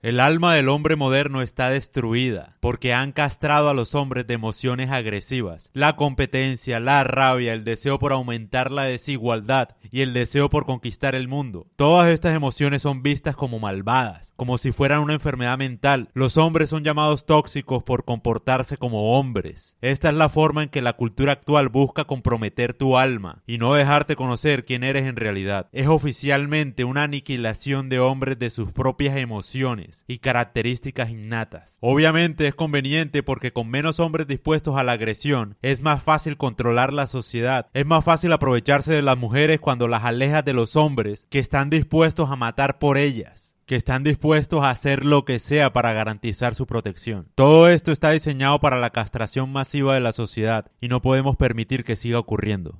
[0.00, 4.92] El alma del hombre moderno está destruida porque han castrado a los hombres de emociones
[4.92, 10.66] agresivas, la competencia, la rabia, el deseo por aumentar la desigualdad y el deseo por
[10.66, 11.66] conquistar el mundo.
[11.74, 16.10] Todas estas emociones son vistas como malvadas, como si fueran una enfermedad mental.
[16.14, 19.76] Los hombres son llamados tóxicos por comportarse como hombres.
[19.80, 23.74] Esta es la forma en que la cultura actual busca comprometer tu alma y no
[23.74, 25.66] dejarte conocer quién eres en realidad.
[25.72, 31.78] Es oficialmente una aniquilación de hombres de sus propias emociones y características innatas.
[31.80, 36.92] Obviamente es conveniente porque con menos hombres dispuestos a la agresión es más fácil controlar
[36.92, 41.26] la sociedad, es más fácil aprovecharse de las mujeres cuando las alejas de los hombres
[41.30, 45.74] que están dispuestos a matar por ellas que están dispuestos a hacer lo que sea
[45.74, 47.28] para garantizar su protección.
[47.34, 51.84] Todo esto está diseñado para la castración masiva de la sociedad y no podemos permitir
[51.84, 52.76] que siga ocurriendo.